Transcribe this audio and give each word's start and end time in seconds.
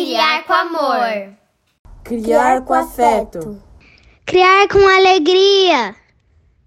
criar 0.00 0.44
com 0.44 0.52
amor. 0.54 1.36
Criar 2.02 2.62
com 2.62 2.72
afeto. 2.72 3.62
Criar 4.24 4.66
com 4.66 4.78
alegria. 4.78 5.94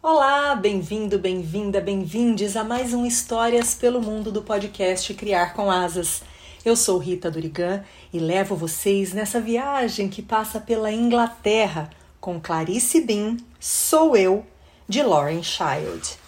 Olá, 0.00 0.54
bem-vindo, 0.54 1.18
bem-vinda, 1.18 1.80
bem-vindes 1.80 2.56
a 2.56 2.62
mais 2.62 2.94
um 2.94 3.04
Histórias 3.04 3.74
pelo 3.74 4.00
Mundo 4.00 4.30
do 4.30 4.42
podcast 4.42 5.12
Criar 5.14 5.54
com 5.54 5.68
Asas. 5.68 6.22
Eu 6.64 6.76
sou 6.76 6.98
Rita 6.98 7.28
Durigan 7.28 7.82
e 8.12 8.20
levo 8.20 8.54
vocês 8.54 9.12
nessa 9.12 9.40
viagem 9.40 10.08
que 10.08 10.22
passa 10.22 10.60
pela 10.60 10.92
Inglaterra 10.92 11.90
com 12.20 12.38
Clarice 12.38 13.00
Bean, 13.00 13.38
Sou 13.58 14.14
Eu, 14.14 14.44
de 14.86 15.02
Lauren 15.02 15.42
Child. 15.42 16.18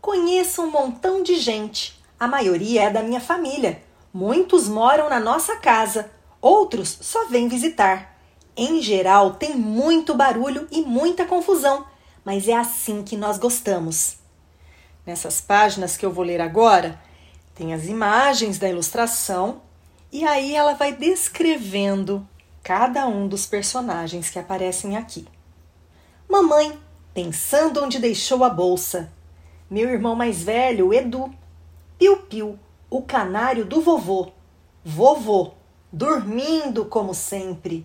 Conheço 0.00 0.62
um 0.62 0.70
montão 0.70 1.22
de 1.22 1.36
gente, 1.36 2.00
a 2.18 2.26
maioria 2.26 2.84
é 2.84 2.90
da 2.90 3.02
minha 3.02 3.20
família. 3.20 3.82
Muitos 4.14 4.66
moram 4.66 5.10
na 5.10 5.20
nossa 5.20 5.56
casa, 5.56 6.10
outros 6.40 6.96
só 7.02 7.26
vêm 7.26 7.48
visitar. 7.48 8.16
Em 8.56 8.80
geral, 8.80 9.34
tem 9.34 9.54
muito 9.54 10.14
barulho 10.14 10.66
e 10.70 10.80
muita 10.80 11.26
confusão, 11.26 11.84
mas 12.24 12.48
é 12.48 12.56
assim 12.56 13.02
que 13.02 13.16
nós 13.16 13.36
gostamos. 13.36 14.16
Nessas 15.04 15.42
páginas 15.42 15.98
que 15.98 16.06
eu 16.06 16.12
vou 16.12 16.24
ler 16.24 16.40
agora, 16.40 16.98
tem 17.54 17.74
as 17.74 17.84
imagens 17.84 18.58
da 18.58 18.68
ilustração 18.68 19.60
e 20.16 20.24
aí 20.24 20.56
ela 20.56 20.72
vai 20.72 20.94
descrevendo 20.94 22.26
cada 22.62 23.06
um 23.06 23.28
dos 23.28 23.44
personagens 23.44 24.30
que 24.30 24.38
aparecem 24.38 24.96
aqui. 24.96 25.28
Mamãe, 26.26 26.78
pensando 27.12 27.84
onde 27.84 27.98
deixou 27.98 28.42
a 28.42 28.48
bolsa. 28.48 29.12
Meu 29.68 29.90
irmão 29.90 30.16
mais 30.16 30.42
velho, 30.42 30.94
Edu. 30.94 31.30
Piu 31.98 32.16
Piu, 32.22 32.58
o 32.88 33.02
canário 33.02 33.66
do 33.66 33.82
vovô. 33.82 34.32
Vovô, 34.82 35.52
dormindo 35.92 36.86
como 36.86 37.12
sempre. 37.12 37.84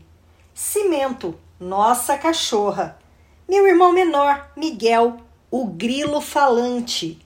Cimento, 0.54 1.38
nossa 1.60 2.18
cachorra. 2.18 2.98
Meu 3.46 3.68
irmão 3.68 3.92
menor, 3.92 4.54
Miguel, 4.56 5.18
o 5.52 5.68
grilo 5.68 6.22
falante, 6.22 7.20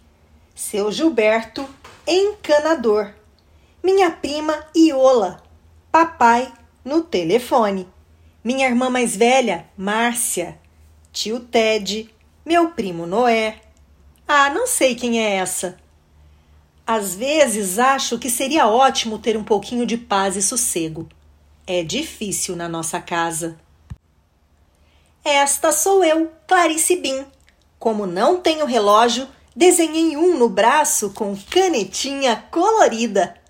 seu 0.55 0.91
Gilberto, 0.91 1.63
encanador, 2.07 3.13
minha 3.86 4.09
prima 4.09 4.66
Iola, 4.75 5.44
papai 5.91 6.52
no 6.83 7.03
telefone, 7.03 7.88
minha 8.44 8.67
irmã 8.67 8.89
mais 8.89 9.16
velha, 9.16 9.69
Márcia, 9.78 10.59
tio 11.14 11.39
Ted, 11.39 12.09
meu 12.44 12.72
primo 12.72 13.06
Noé. 13.06 13.61
Ah, 14.28 14.50
não 14.50 14.66
sei 14.66 14.95
quem 14.95 15.23
é 15.23 15.36
essa. 15.36 15.78
Às 16.88 17.13
vezes 17.13 17.78
acho 17.78 18.17
que 18.17 18.28
seria 18.28 18.67
ótimo 18.67 19.19
ter 19.19 19.38
um 19.38 19.44
pouquinho 19.44 19.86
de 19.86 19.97
paz 19.97 20.36
e 20.36 20.41
sossego. 20.41 21.08
É 21.67 21.83
difícil 21.83 22.56
na 22.56 22.67
nossa 22.67 23.00
casa. 23.00 23.56
Esta 25.23 25.72
sou 25.72 26.03
eu, 26.03 26.31
Clarice 26.47 26.95
Bin, 26.95 27.23
como 27.78 28.08
não 28.08 28.41
tenho 28.41 28.66
relógio, 28.66 29.28
desenhei 29.56 30.17
um 30.17 30.39
no 30.39 30.50
braço 30.50 31.11
com 31.11 31.38
canetinha 31.52 32.36
colorida. 32.50 33.44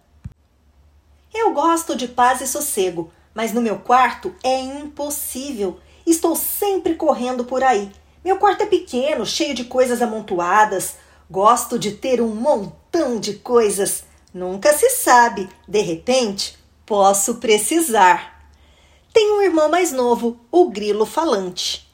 Eu 1.37 1.51
gosto 1.51 1.97
de 1.97 2.07
paz 2.07 2.39
e 2.39 2.47
sossego, 2.47 3.11
mas 3.33 3.51
no 3.51 3.61
meu 3.61 3.77
quarto 3.79 4.33
é 4.41 4.57
impossível. 4.57 5.77
Estou 6.07 6.33
sempre 6.33 6.95
correndo 6.95 7.43
por 7.43 7.61
aí. 7.61 7.91
Meu 8.23 8.37
quarto 8.37 8.61
é 8.61 8.65
pequeno, 8.65 9.25
cheio 9.25 9.53
de 9.53 9.65
coisas 9.65 10.01
amontoadas. 10.01 10.95
Gosto 11.29 11.77
de 11.77 11.91
ter 11.91 12.21
um 12.21 12.33
montão 12.33 13.19
de 13.19 13.33
coisas. 13.33 14.05
Nunca 14.33 14.71
se 14.71 14.89
sabe, 14.91 15.49
de 15.67 15.81
repente, 15.81 16.57
posso 16.85 17.35
precisar. 17.35 18.49
Tenho 19.11 19.39
um 19.39 19.41
irmão 19.41 19.67
mais 19.67 19.91
novo, 19.91 20.39
o 20.49 20.69
grilo 20.69 21.05
falante. 21.05 21.85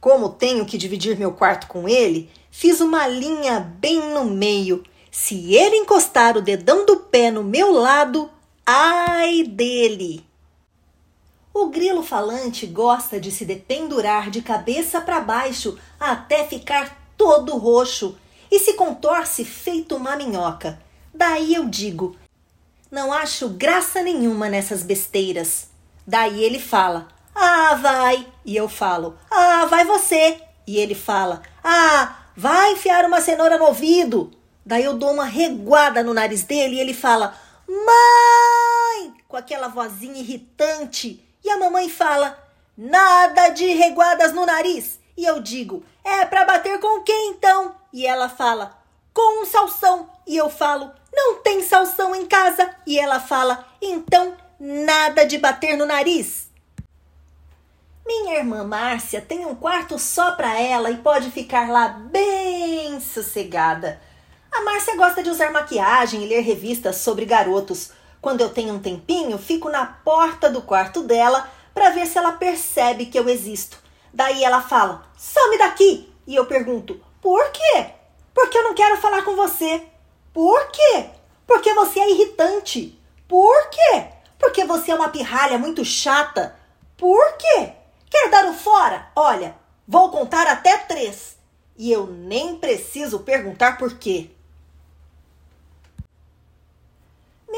Como 0.00 0.30
tenho 0.30 0.64
que 0.64 0.78
dividir 0.78 1.18
meu 1.18 1.32
quarto 1.32 1.66
com 1.66 1.86
ele, 1.86 2.30
fiz 2.50 2.80
uma 2.80 3.06
linha 3.06 3.60
bem 3.60 4.00
no 4.14 4.24
meio. 4.24 4.82
Se 5.10 5.54
ele 5.54 5.76
encostar 5.76 6.38
o 6.38 6.42
dedão 6.42 6.86
do 6.86 6.96
pé 6.96 7.30
no 7.30 7.44
meu 7.44 7.72
lado, 7.72 8.30
ai 8.66 9.44
dele! 9.44 10.26
O 11.54 11.68
grilo 11.68 12.02
falante 12.02 12.66
gosta 12.66 13.18
de 13.18 13.30
se 13.30 13.44
dependurar 13.44 14.28
de 14.30 14.42
cabeça 14.42 15.00
para 15.00 15.20
baixo 15.20 15.78
até 15.98 16.44
ficar 16.44 17.12
todo 17.16 17.56
roxo 17.56 18.18
e 18.50 18.58
se 18.58 18.74
contorce 18.74 19.44
feito 19.44 19.96
uma 19.96 20.16
minhoca. 20.16 20.78
Daí 21.14 21.54
eu 21.54 21.64
digo: 21.66 22.16
não 22.90 23.12
acho 23.12 23.48
graça 23.48 24.02
nenhuma 24.02 24.48
nessas 24.48 24.82
besteiras. 24.82 25.68
Daí 26.06 26.44
ele 26.44 26.58
fala: 26.58 27.08
ah, 27.34 27.74
vai. 27.74 28.26
E 28.44 28.56
eu 28.56 28.68
falo: 28.68 29.16
Ah, 29.30 29.66
vai 29.66 29.84
você. 29.84 30.40
E 30.66 30.78
ele 30.78 30.94
fala: 30.94 31.42
Ah, 31.62 32.16
vai 32.36 32.72
enfiar 32.72 33.04
uma 33.04 33.20
cenoura 33.20 33.58
no 33.58 33.66
ouvido. 33.66 34.30
Daí 34.64 34.84
eu 34.84 34.94
dou 34.94 35.12
uma 35.12 35.26
reguada 35.26 36.02
no 36.02 36.14
nariz 36.14 36.42
dele 36.44 36.76
e 36.76 36.80
ele 36.80 36.94
fala: 36.94 37.34
Mãe! 37.68 39.14
Com 39.28 39.36
aquela 39.36 39.68
vozinha 39.68 40.20
irritante. 40.20 41.22
E 41.44 41.50
a 41.50 41.58
mamãe 41.58 41.88
fala: 41.88 42.38
Nada 42.76 43.48
de 43.50 43.66
reguadas 43.66 44.32
no 44.32 44.46
nariz. 44.46 45.00
E 45.16 45.24
eu 45.24 45.40
digo: 45.40 45.82
É 46.04 46.24
para 46.24 46.44
bater 46.44 46.78
com 46.80 47.02
quem 47.02 47.30
então? 47.30 47.74
E 47.92 48.06
ela 48.06 48.28
fala: 48.28 48.76
Com 49.12 49.42
um 49.42 49.46
salsão. 49.46 50.10
E 50.26 50.36
eu 50.36 50.48
falo: 50.48 50.90
Não 51.12 51.36
tem 51.42 51.62
salsão 51.62 52.14
em 52.14 52.26
casa. 52.26 52.74
E 52.86 52.98
ela 52.98 53.18
fala: 53.18 53.66
Então, 53.80 54.36
nada 54.58 55.24
de 55.24 55.38
bater 55.38 55.76
no 55.76 55.86
nariz. 55.86 56.46
Minha 58.06 58.38
irmã 58.38 58.62
Márcia 58.62 59.20
tem 59.20 59.44
um 59.44 59.54
quarto 59.54 59.98
só 59.98 60.32
para 60.36 60.60
ela 60.60 60.92
e 60.92 60.98
pode 60.98 61.28
ficar 61.32 61.68
lá 61.68 61.88
bem 61.88 63.00
sossegada. 63.00 64.00
A 64.56 64.62
Márcia 64.62 64.96
gosta 64.96 65.22
de 65.22 65.28
usar 65.28 65.52
maquiagem 65.52 66.24
e 66.24 66.26
ler 66.26 66.40
revistas 66.40 66.96
sobre 66.96 67.26
garotos. 67.26 67.90
Quando 68.22 68.40
eu 68.40 68.48
tenho 68.48 68.72
um 68.72 68.78
tempinho, 68.78 69.36
fico 69.36 69.68
na 69.68 69.84
porta 69.84 70.48
do 70.48 70.62
quarto 70.62 71.02
dela 71.02 71.46
para 71.74 71.90
ver 71.90 72.06
se 72.06 72.16
ela 72.16 72.32
percebe 72.32 73.04
que 73.04 73.18
eu 73.18 73.28
existo. 73.28 73.78
Daí 74.14 74.42
ela 74.42 74.62
fala: 74.62 75.04
"Some 75.14 75.58
daqui!" 75.58 76.10
E 76.26 76.34
eu 76.34 76.46
pergunto: 76.46 76.98
"Por 77.20 77.50
quê?" 77.50 77.90
"Porque 78.32 78.56
eu 78.56 78.62
não 78.62 78.74
quero 78.74 78.96
falar 78.96 79.22
com 79.24 79.36
você." 79.36 79.82
"Por 80.32 80.68
quê?" 80.68 81.10
"Porque 81.46 81.74
você 81.74 82.00
é 82.00 82.10
irritante." 82.12 82.98
"Por 83.28 83.68
quê?" 83.68 84.06
"Porque 84.38 84.64
você 84.64 84.90
é 84.90 84.94
uma 84.94 85.10
pirralha 85.10 85.58
muito 85.58 85.84
chata." 85.84 86.56
"Por 86.96 87.36
quê?" 87.36 87.72
Quer 88.08 88.30
dar 88.30 88.46
o 88.46 88.54
fora? 88.54 89.10
Olha, 89.14 89.54
vou 89.86 90.10
contar 90.10 90.46
até 90.46 90.78
três. 90.78 91.36
E 91.76 91.92
eu 91.92 92.06
nem 92.06 92.56
preciso 92.56 93.18
perguntar 93.18 93.76
por 93.76 93.98
quê. 93.98 94.30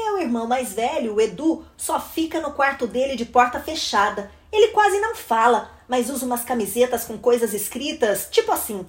Meu 0.01 0.19
irmão 0.19 0.47
mais 0.47 0.73
velho, 0.73 1.15
o 1.15 1.21
Edu, 1.21 1.65
só 1.75 1.99
fica 1.99 2.39
no 2.39 2.53
quarto 2.53 2.87
dele 2.87 3.15
de 3.15 3.25
porta 3.25 3.59
fechada. 3.59 4.31
Ele 4.51 4.69
quase 4.69 4.99
não 4.99 5.15
fala, 5.15 5.71
mas 5.87 6.09
usa 6.09 6.25
umas 6.25 6.43
camisetas 6.43 7.03
com 7.03 7.17
coisas 7.17 7.53
escritas, 7.53 8.27
tipo 8.31 8.51
assim: 8.51 8.85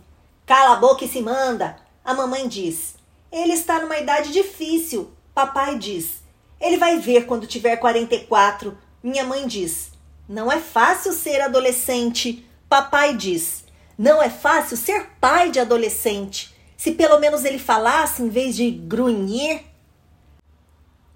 Cala 0.47 0.75
a 0.75 0.81
boca 0.81 1.04
e 1.04 1.09
se 1.09 1.21
manda. 1.21 1.76
A 2.04 2.15
mamãe 2.15 2.47
diz: 2.47 2.94
Ele 3.32 3.53
está 3.53 3.81
numa 3.81 3.98
idade 3.98 4.32
difícil. 4.32 5.10
Papai 5.34 5.78
diz: 5.78 6.22
Ele 6.60 6.77
vai 6.77 6.98
ver 6.98 7.27
quando 7.27 7.47
tiver 7.47 7.77
44. 7.77 8.77
Minha 9.03 9.24
mãe 9.24 9.47
diz: 9.47 9.91
não 10.30 10.51
é 10.51 10.60
fácil 10.60 11.12
ser 11.12 11.41
adolescente. 11.41 12.48
Papai 12.68 13.16
diz: 13.16 13.65
Não 13.98 14.22
é 14.22 14.30
fácil 14.30 14.77
ser 14.77 15.09
pai 15.21 15.51
de 15.51 15.59
adolescente. 15.59 16.54
Se 16.77 16.92
pelo 16.92 17.18
menos 17.18 17.45
ele 17.45 17.59
falasse 17.59 18.22
em 18.22 18.28
vez 18.28 18.54
de 18.54 18.71
grunhir. 18.71 19.62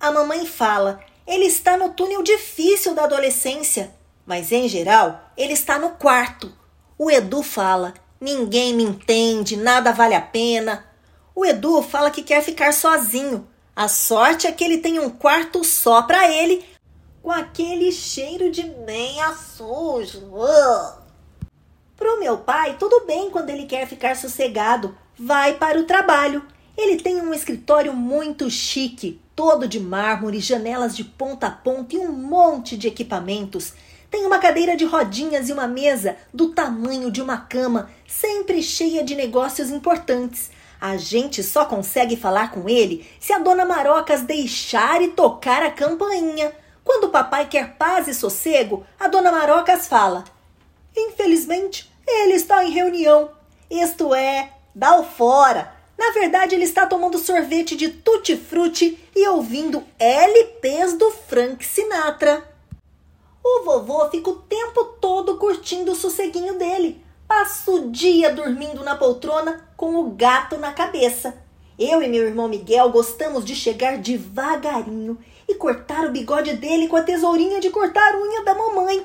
A 0.04 0.12
mamãe 0.12 0.44
fala: 0.44 1.00
Ele 1.26 1.46
está 1.46 1.78
no 1.78 1.94
túnel 1.94 2.22
difícil 2.22 2.94
da 2.94 3.04
adolescência. 3.04 3.90
Mas 4.26 4.52
em 4.52 4.68
geral, 4.68 5.32
ele 5.34 5.54
está 5.54 5.78
no 5.78 5.92
quarto. 5.92 6.52
O 6.98 7.10
Edu 7.10 7.42
fala: 7.42 7.94
Ninguém 8.20 8.74
me 8.74 8.82
entende, 8.82 9.56
nada 9.56 9.92
vale 9.92 10.14
a 10.14 10.20
pena. 10.20 10.84
O 11.34 11.42
Edu 11.42 11.80
fala 11.80 12.10
que 12.10 12.22
quer 12.22 12.42
ficar 12.42 12.74
sozinho. 12.74 13.48
A 13.74 13.88
sorte 13.88 14.46
é 14.46 14.52
que 14.52 14.62
ele 14.62 14.76
tem 14.76 15.00
um 15.00 15.08
quarto 15.08 15.64
só 15.64 16.02
para 16.02 16.30
ele 16.30 16.62
com 17.22 17.30
aquele 17.30 17.90
cheiro 17.90 18.50
de 18.50 18.62
meia 18.62 19.32
sujo. 19.32 20.18
Uh. 20.18 21.02
Pro 21.96 22.20
meu 22.20 22.36
pai, 22.36 22.76
tudo 22.78 23.06
bem 23.06 23.30
quando 23.30 23.48
ele 23.48 23.64
quer 23.64 23.88
ficar 23.88 24.14
sossegado. 24.16 24.94
Vai 25.18 25.54
para 25.54 25.80
o 25.80 25.84
trabalho. 25.84 26.44
Ele 26.76 26.96
tem 26.96 27.22
um 27.22 27.32
escritório 27.32 27.94
muito 27.94 28.50
chique, 28.50 29.23
todo 29.34 29.66
de 29.66 29.80
mármore, 29.80 30.40
janelas 30.40 30.96
de 30.96 31.04
ponta 31.04 31.48
a 31.48 31.50
ponta 31.50 31.96
e 31.96 31.98
um 31.98 32.12
monte 32.12 32.76
de 32.76 32.88
equipamentos. 32.88 33.72
Tem 34.10 34.24
uma 34.24 34.38
cadeira 34.38 34.76
de 34.76 34.84
rodinhas 34.84 35.48
e 35.48 35.52
uma 35.52 35.66
mesa 35.66 36.16
do 36.32 36.50
tamanho 36.50 37.10
de 37.10 37.20
uma 37.20 37.38
cama, 37.38 37.90
sempre 38.06 38.62
cheia 38.62 39.02
de 39.02 39.14
negócios 39.14 39.70
importantes. 39.70 40.50
A 40.80 40.96
gente 40.96 41.42
só 41.42 41.64
consegue 41.64 42.16
falar 42.16 42.52
com 42.52 42.68
ele 42.68 43.08
se 43.18 43.32
a 43.32 43.38
dona 43.38 43.64
Marocas 43.64 44.22
deixar 44.22 45.02
e 45.02 45.08
tocar 45.08 45.62
a 45.62 45.70
campainha. 45.70 46.52
Quando 46.84 47.04
o 47.04 47.10
papai 47.10 47.48
quer 47.48 47.76
paz 47.76 48.06
e 48.06 48.14
sossego, 48.14 48.86
a 49.00 49.08
dona 49.08 49.32
Marocas 49.32 49.88
fala: 49.88 50.24
Infelizmente, 50.96 51.90
ele 52.06 52.34
está 52.34 52.64
em 52.64 52.70
reunião. 52.70 53.30
Isto 53.70 54.14
é, 54.14 54.52
dá 54.74 54.96
o 55.00 55.04
fora. 55.04 55.73
Na 55.96 56.10
verdade, 56.10 56.54
ele 56.54 56.64
está 56.64 56.86
tomando 56.86 57.18
sorvete 57.18 57.76
de 57.76 57.88
tutti-frutti 57.88 58.98
e 59.14 59.28
ouvindo 59.28 59.84
LPs 59.98 60.94
do 60.94 61.10
Frank 61.10 61.64
Sinatra. 61.64 62.44
O 63.42 63.64
vovô 63.64 64.08
fica 64.10 64.30
o 64.30 64.36
tempo 64.36 64.84
todo 65.00 65.36
curtindo 65.36 65.92
o 65.92 65.94
sosseguinho 65.94 66.58
dele. 66.58 67.04
Passa 67.28 67.70
o 67.70 67.90
dia 67.90 68.32
dormindo 68.32 68.82
na 68.82 68.96
poltrona 68.96 69.68
com 69.76 69.96
o 69.96 70.10
gato 70.10 70.56
na 70.56 70.72
cabeça. 70.72 71.36
Eu 71.78 72.02
e 72.02 72.08
meu 72.08 72.26
irmão 72.26 72.48
Miguel 72.48 72.90
gostamos 72.90 73.44
de 73.44 73.54
chegar 73.54 73.98
devagarinho 73.98 75.18
e 75.48 75.54
cortar 75.54 76.06
o 76.06 76.10
bigode 76.12 76.54
dele 76.54 76.88
com 76.88 76.96
a 76.96 77.02
tesourinha 77.02 77.60
de 77.60 77.70
cortar 77.70 78.14
unha 78.14 78.44
da 78.44 78.54
mamãe. 78.54 79.04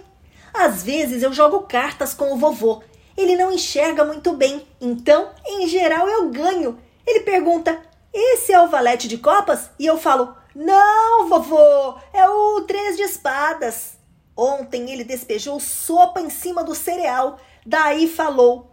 Às 0.53 0.83
vezes 0.83 1.23
eu 1.23 1.33
jogo 1.33 1.61
cartas 1.61 2.13
com 2.13 2.33
o 2.33 2.37
vovô. 2.37 2.81
Ele 3.19 3.35
não 3.35 3.51
enxerga 3.51 4.05
muito 4.05 4.31
bem, 4.31 4.65
então, 4.79 5.31
em 5.45 5.67
geral, 5.67 6.07
eu 6.07 6.29
ganho. 6.29 6.79
Ele 7.05 7.19
pergunta: 7.19 7.77
Esse 8.13 8.53
é 8.53 8.61
o 8.61 8.69
valete 8.69 9.09
de 9.09 9.17
copas? 9.17 9.69
E 9.77 9.85
eu 9.85 9.97
falo: 9.97 10.33
Não, 10.55 11.27
vovô, 11.27 11.97
é 12.13 12.29
o 12.29 12.61
três 12.61 12.95
de 12.95 13.03
espadas. 13.03 13.97
Ontem 14.37 14.89
ele 14.89 15.03
despejou 15.03 15.59
sopa 15.59 16.21
em 16.21 16.29
cima 16.29 16.63
do 16.63 16.73
cereal. 16.73 17.37
Daí 17.65 18.07
falou: 18.07 18.71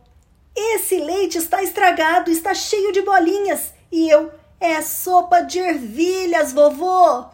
Esse 0.54 0.98
leite 0.98 1.38
está 1.38 1.60
estragado, 1.60 2.30
está 2.30 2.54
cheio 2.54 2.92
de 2.92 3.02
bolinhas. 3.02 3.74
E 3.90 4.08
eu: 4.08 4.30
É 4.60 4.80
sopa 4.80 5.40
de 5.40 5.58
ervilhas, 5.58 6.52
vovô. 6.52 7.24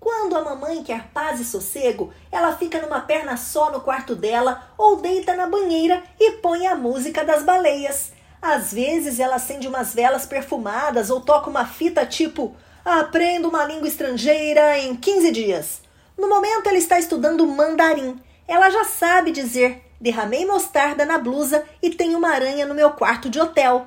Quando 0.00 0.34
a 0.36 0.42
mamãe 0.42 0.82
quer 0.82 1.08
paz 1.12 1.38
e 1.38 1.44
sossego, 1.44 2.12
ela 2.32 2.56
fica 2.56 2.80
numa 2.80 3.02
perna 3.02 3.36
só 3.36 3.70
no 3.70 3.82
quarto 3.82 4.16
dela 4.16 4.72
ou 4.76 4.96
deita 4.96 5.36
na 5.36 5.46
banheira 5.46 6.02
e 6.18 6.32
põe 6.32 6.66
a 6.66 6.74
música 6.74 7.22
das 7.22 7.44
baleias. 7.44 8.12
Às 8.40 8.72
vezes 8.72 9.20
ela 9.20 9.36
acende 9.36 9.68
umas 9.68 9.94
velas 9.94 10.24
perfumadas 10.24 11.10
ou 11.10 11.20
toca 11.20 11.50
uma 11.50 11.66
fita 11.66 12.06
tipo 12.06 12.56
Aprenda 12.84 13.46
uma 13.46 13.64
língua 13.66 13.86
estrangeira 13.86 14.78
em 14.78 14.96
15 14.96 15.30
dias. 15.30 15.82
No 16.16 16.28
momento, 16.28 16.66
ela 16.66 16.78
está 16.78 16.98
estudando 16.98 17.46
mandarim. 17.46 18.18
Ela 18.48 18.70
já 18.70 18.84
sabe 18.84 19.30
dizer: 19.30 19.84
derramei 20.00 20.46
mostarda 20.46 21.04
na 21.04 21.18
blusa 21.18 21.62
e 21.82 21.90
tenho 21.90 22.16
uma 22.16 22.30
aranha 22.30 22.64
no 22.64 22.74
meu 22.74 22.90
quarto 22.92 23.28
de 23.28 23.38
hotel. 23.38 23.86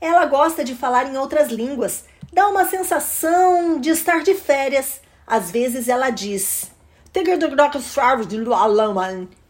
Ela 0.00 0.26
gosta 0.26 0.64
de 0.64 0.74
falar 0.74 1.06
em 1.06 1.16
outras 1.16 1.50
línguas, 1.50 2.04
dá 2.32 2.48
uma 2.48 2.66
sensação 2.66 3.78
de 3.78 3.90
estar 3.90 4.24
de 4.24 4.34
férias. 4.34 5.00
Às 5.26 5.50
vezes 5.50 5.88
ela 5.88 6.10
diz: 6.10 6.70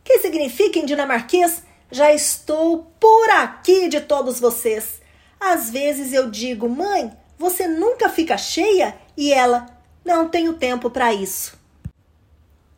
que 0.05 0.19
significa 0.19 0.79
em 0.79 0.85
dinamarquês? 0.85 1.63
Já 1.91 2.13
estou 2.13 2.91
por 2.99 3.31
aqui 3.31 3.89
de 3.89 4.01
todos 4.01 4.41
vocês. 4.41 5.01
Às 5.39 5.71
vezes 5.71 6.13
eu 6.13 6.31
digo: 6.31 6.69
mãe, 6.69 7.13
você 7.39 7.69
nunca 7.69 8.09
fica 8.09 8.37
cheia? 8.37 8.97
E 9.17 9.33
ela: 9.33 9.67
não 10.05 10.29
tenho 10.29 10.55
tempo 10.55 10.91
para 10.91 11.13
isso. 11.13 11.61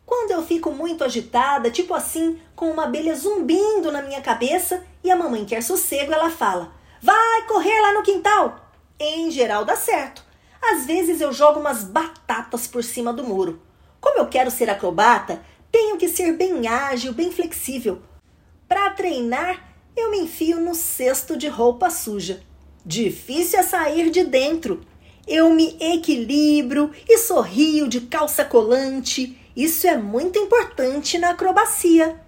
Quando 0.05 0.32
eu 0.32 0.43
fico 0.43 0.70
muito 0.70 1.02
agitada, 1.02 1.70
tipo 1.70 1.94
assim, 1.94 2.41
com 2.55 2.70
uma 2.70 2.85
abelha 2.85 3.14
zumbindo 3.14 3.91
na 3.91 4.02
minha 4.02 4.20
cabeça 4.20 4.85
e 5.02 5.11
a 5.11 5.17
mamãe 5.17 5.44
quer 5.44 5.62
sossego, 5.62 6.12
ela 6.12 6.31
fala: 6.31 6.73
Vai 7.00 7.46
correr 7.46 7.81
lá 7.81 7.93
no 7.93 8.02
quintal! 8.02 8.58
Em 8.99 9.31
geral 9.31 9.64
dá 9.64 9.76
certo. 9.76 10.24
Às 10.73 10.87
vezes 10.87 11.21
eu 11.21 11.33
jogo 11.33 11.61
umas 11.61 11.85
batatas 11.85 12.67
por 12.67 12.83
cima 12.83 13.13
do 13.13 13.25
muro. 13.25 13.61
Como 14.01 14.19
eu 14.19 14.27
quero 14.27 14.51
ser 14.51 14.71
acrobata, 14.71 15.43
tenho 15.71 15.97
que 15.97 16.09
ser 16.09 16.33
bem 16.33 16.67
ágil, 16.67 17.13
bem 17.13 17.31
flexível. 17.31 18.01
Para 18.69 18.91
treinar, 18.91 19.77
eu 19.97 20.11
me 20.11 20.19
enfio 20.19 20.61
no 20.61 20.75
cesto 20.75 21.37
de 21.37 21.49
roupa 21.49 21.91
suja. 21.91 22.43
Difícil 22.85 23.59
é 23.59 23.63
sair 23.63 24.11
de 24.11 24.25
dentro. 24.25 24.81
Eu 25.27 25.51
me 25.51 25.77
equilibro 25.81 26.91
e 27.09 27.19
sorrio 27.19 27.89
de 27.89 28.03
calça 28.03 28.45
colante 28.45 29.39
isso 29.57 29.87
é 29.87 29.97
muito 29.97 30.37
importante 30.37 31.17
na 31.17 31.31
acrobacia. 31.31 32.21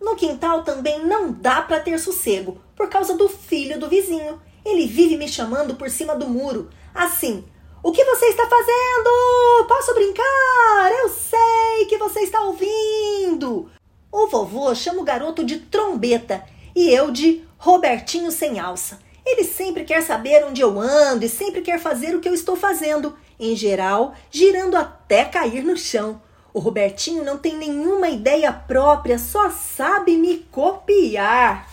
No 0.00 0.16
quintal 0.16 0.64
também 0.64 1.06
não 1.06 1.30
dá 1.30 1.62
para 1.62 1.78
ter 1.78 1.98
sossego 1.98 2.60
por 2.74 2.88
causa 2.88 3.16
do 3.16 3.28
filho 3.28 3.78
do 3.78 3.88
vizinho. 3.88 4.42
Ele 4.64 4.86
vive 4.86 5.16
me 5.16 5.28
chamando 5.28 5.74
por 5.74 5.90
cima 5.90 6.16
do 6.16 6.28
muro, 6.28 6.70
assim: 6.94 7.44
O 7.82 7.92
que 7.92 8.04
você 8.04 8.26
está 8.26 8.46
fazendo? 8.46 9.66
Posso 9.68 9.94
brincar? 9.94 10.92
Eu 11.00 11.08
sei 11.08 11.86
que 11.88 11.98
você 11.98 12.20
está 12.20 12.40
ouvindo. 12.40 13.70
O 14.10 14.26
vovô 14.28 14.74
chama 14.74 15.00
o 15.00 15.04
garoto 15.04 15.44
de 15.44 15.58
trombeta 15.58 16.44
e 16.74 16.90
eu 16.90 17.10
de 17.10 17.44
Robertinho 17.58 18.30
sem 18.30 18.58
alça. 18.58 19.00
Ele 19.26 19.44
sempre 19.44 19.84
quer 19.84 20.02
saber 20.02 20.44
onde 20.44 20.60
eu 20.60 20.78
ando 20.78 21.24
e 21.24 21.28
sempre 21.28 21.62
quer 21.62 21.80
fazer 21.80 22.14
o 22.14 22.20
que 22.20 22.28
eu 22.28 22.34
estou 22.34 22.56
fazendo 22.56 23.16
em 23.40 23.56
geral, 23.56 24.14
girando 24.30 24.76
até 24.76 25.24
cair 25.24 25.64
no 25.64 25.76
chão. 25.76 26.20
O 26.52 26.60
Robertinho 26.60 27.24
não 27.24 27.36
tem 27.36 27.56
nenhuma 27.56 28.08
ideia 28.08 28.52
própria, 28.52 29.18
só 29.18 29.50
sabe 29.50 30.16
me 30.16 30.38
copiar. 30.50 31.68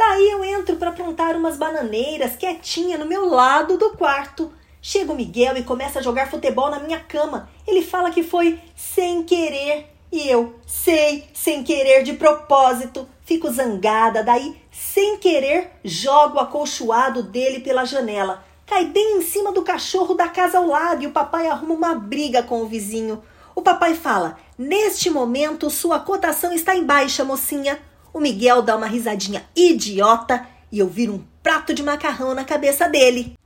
Daí 0.00 0.30
eu 0.30 0.42
entro 0.42 0.76
para 0.76 0.92
plantar 0.92 1.36
umas 1.36 1.58
bananeiras 1.58 2.34
quietinha 2.34 2.96
no 2.96 3.04
meu 3.04 3.28
lado 3.28 3.76
do 3.76 3.90
quarto. 3.90 4.50
Chega 4.80 5.12
o 5.12 5.14
Miguel 5.14 5.58
e 5.58 5.62
começa 5.62 5.98
a 5.98 6.02
jogar 6.02 6.30
futebol 6.30 6.70
na 6.70 6.78
minha 6.78 7.00
cama. 7.00 7.50
Ele 7.66 7.82
fala 7.82 8.10
que 8.10 8.22
foi 8.22 8.58
sem 8.74 9.22
querer. 9.24 9.94
E 10.10 10.26
eu, 10.26 10.54
sei, 10.66 11.28
sem 11.34 11.62
querer 11.62 12.02
de 12.02 12.14
propósito. 12.14 13.06
Fico 13.26 13.52
zangada, 13.52 14.24
daí, 14.24 14.58
sem 14.72 15.18
querer, 15.18 15.70
jogo 15.84 16.36
o 16.36 16.40
acolchoado 16.40 17.22
dele 17.22 17.60
pela 17.60 17.84
janela 17.84 18.42
cai 18.66 18.86
bem 18.86 19.18
em 19.18 19.20
cima 19.20 19.52
do 19.52 19.62
cachorro 19.62 20.14
da 20.14 20.28
casa 20.28 20.56
ao 20.56 20.66
lado 20.66 21.02
e 21.02 21.06
o 21.08 21.12
papai 21.12 21.48
arruma 21.48 21.74
uma 21.74 21.94
briga 21.94 22.42
com 22.42 22.62
o 22.62 22.66
vizinho. 22.66 23.22
O 23.54 23.60
papai 23.60 23.94
fala: 23.94 24.38
Neste 24.56 25.10
momento, 25.10 25.68
sua 25.68 26.00
cotação 26.00 26.54
está 26.54 26.74
em 26.74 26.84
baixa, 26.84 27.22
mocinha. 27.22 27.78
O 28.12 28.20
Miguel 28.20 28.62
dá 28.62 28.76
uma 28.76 28.86
risadinha 28.86 29.48
idiota 29.54 30.46
e 30.70 30.78
eu 30.78 30.88
viro 30.88 31.14
um 31.14 31.24
prato 31.42 31.72
de 31.72 31.82
macarrão 31.82 32.34
na 32.34 32.44
cabeça 32.44 32.88
dele. 32.88 33.36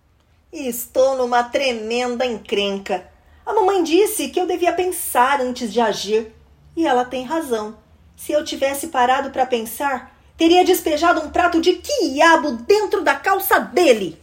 Estou 0.52 1.16
numa 1.16 1.42
tremenda 1.42 2.25
encrenca. 2.25 3.06
A 3.44 3.52
mamãe 3.52 3.83
disse 3.83 4.28
que 4.28 4.40
eu 4.40 4.47
devia 4.47 4.73
pensar 4.73 5.40
antes 5.40 5.73
de 5.73 5.80
agir. 5.80 6.33
E 6.76 6.87
ela 6.87 7.04
tem 7.04 7.25
razão. 7.25 7.76
Se 8.16 8.33
eu 8.33 8.44
tivesse 8.44 8.88
parado 8.88 9.30
para 9.30 9.47
pensar, 9.47 10.16
teria 10.37 10.64
despejado 10.64 11.21
um 11.21 11.30
prato 11.30 11.61
de 11.61 11.75
quiabo 11.75 12.52
dentro 12.52 13.02
da 13.02 13.14
calça 13.14 13.59
dele. 13.59 14.18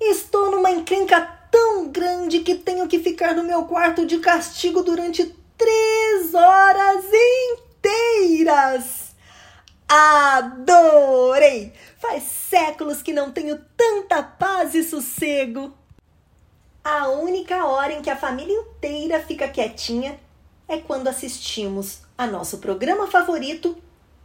Estou 0.00 0.50
numa 0.50 0.70
encrenca 0.70 1.20
tão 1.50 1.88
grande 1.88 2.40
que 2.40 2.54
tenho 2.54 2.88
que 2.88 2.98
ficar 2.98 3.34
no 3.34 3.44
meu 3.44 3.64
quarto 3.64 4.04
de 4.04 4.18
castigo 4.18 4.82
durante 4.82 5.34
três 5.56 6.34
horas 6.34 7.04
inteiras. 7.52 9.03
Adorei! 9.96 11.72
Faz 11.98 12.22
séculos 12.24 13.02
que 13.02 13.12
não 13.12 13.30
tenho 13.30 13.60
tanta 13.76 14.22
paz 14.22 14.74
e 14.74 14.82
sossego. 14.82 15.72
A 16.82 17.08
única 17.08 17.64
hora 17.64 17.92
em 17.92 18.02
que 18.02 18.10
a 18.10 18.16
família 18.16 18.54
inteira 18.54 19.20
fica 19.20 19.48
quietinha 19.48 20.18
é 20.66 20.78
quando 20.78 21.08
assistimos 21.08 22.00
a 22.16 22.26
nosso 22.26 22.58
programa 22.58 23.06
favorito, 23.06 23.76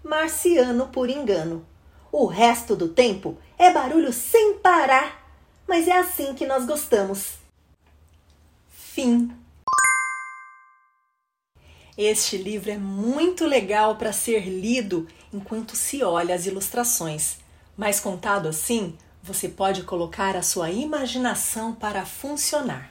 Marciano 0.03 0.87
por 0.87 1.09
Engano. 1.09 1.65
O 2.11 2.25
resto 2.25 2.75
do 2.75 2.89
tempo 2.89 3.37
é 3.57 3.71
barulho 3.71 4.11
sem 4.11 4.57
parar 4.59 5.19
mas 5.69 5.87
é 5.87 5.95
assim 5.95 6.33
que 6.33 6.47
nós 6.47 6.65
gostamos. 6.65 7.35
Fim. 8.67 9.31
Este 12.01 12.37
livro 12.37 12.71
é 12.71 12.77
muito 12.77 13.45
legal 13.45 13.97
para 13.97 14.13
ser 14.13 14.47
lido 14.47 15.05
enquanto 15.33 15.75
se 15.75 16.01
olha 16.01 16.33
as 16.33 16.45
ilustrações, 16.45 17.39
mas 17.75 17.99
contado 17.99 18.47
assim, 18.47 18.95
você 19.21 19.49
pode 19.49 19.83
colocar 19.83 20.33
a 20.37 20.41
sua 20.41 20.71
imaginação 20.71 21.73
para 21.73 22.05
funcionar. 22.05 22.89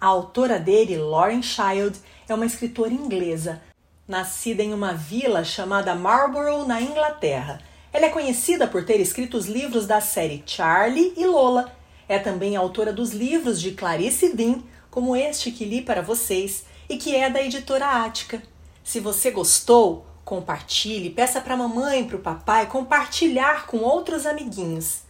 A 0.00 0.06
autora 0.06 0.58
dele, 0.58 0.98
Lauren 0.98 1.42
Child, 1.42 1.96
é 2.28 2.34
uma 2.34 2.44
escritora 2.44 2.92
inglesa, 2.92 3.62
nascida 4.08 4.64
em 4.64 4.74
uma 4.74 4.94
vila 4.94 5.44
chamada 5.44 5.94
Marlborough, 5.94 6.66
na 6.66 6.82
Inglaterra. 6.82 7.60
Ela 7.92 8.06
é 8.06 8.10
conhecida 8.10 8.66
por 8.66 8.84
ter 8.84 8.98
escrito 8.98 9.36
os 9.36 9.46
livros 9.46 9.86
da 9.86 10.00
série 10.00 10.42
Charlie 10.44 11.14
e 11.16 11.24
Lola, 11.24 11.72
é 12.08 12.18
também 12.18 12.56
autora 12.56 12.92
dos 12.92 13.12
livros 13.12 13.60
de 13.60 13.70
Clarice 13.70 14.34
Dean, 14.34 14.58
como 14.90 15.14
este 15.14 15.52
que 15.52 15.64
li 15.64 15.82
para 15.82 16.02
vocês, 16.02 16.64
e 16.90 16.96
que 16.98 17.14
é 17.14 17.30
da 17.30 17.40
editora 17.40 17.86
Ática. 18.04 18.42
Se 18.82 18.98
você 18.98 19.30
gostou, 19.30 20.04
compartilhe, 20.24 21.08
peça 21.08 21.40
para 21.40 21.54
a 21.54 21.56
mamãe 21.56 22.00
e 22.00 22.04
para 22.04 22.16
o 22.16 22.20
papai 22.20 22.66
compartilhar 22.66 23.66
com 23.66 23.78
outros 23.78 24.26
amiguinhos. 24.26 25.02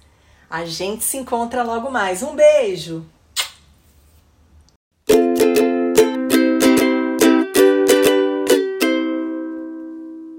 A 0.49 0.66
gente 0.66 1.02
se 1.02 1.16
encontra 1.16 1.62
logo 1.62 1.90
mais. 1.90 2.22
Um 2.22 2.37
beijo! 2.37 3.06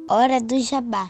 Hora 0.07 0.39
do 0.39 0.59
Jabá. 0.59 1.09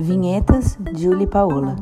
Vinhetas, 0.00 0.78
Julie 0.94 1.26
Paola. 1.26 1.74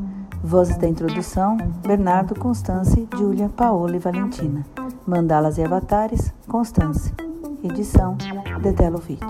Vozes 0.43 0.75
da 0.77 0.87
introdução, 0.87 1.55
Bernardo 1.85 2.33
Constance, 2.33 3.07
Júlia, 3.15 3.47
Paola 3.47 3.95
e 3.95 3.99
Valentina. 3.99 4.65
Mandalas 5.05 5.59
e 5.59 5.63
avatares, 5.63 6.33
Constance. 6.47 7.13
Edição, 7.63 8.17
Dedelovitch. 8.59 9.21